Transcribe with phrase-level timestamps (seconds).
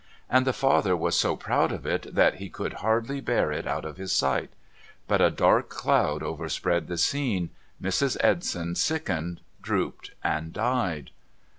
[0.31, 3.85] And the father was so proud of it that he could hardly bear it out
[3.85, 4.49] of his sight.
[5.07, 8.17] But a dark cloud overspread the scene, Mrs.
[8.21, 11.11] Edson sickened, drooped, and died.'